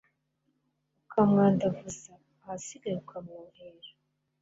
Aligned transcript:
ukamwandavuza, 1.03 2.11
ahasigaye 2.41 2.95
ukamwohera 3.03 3.89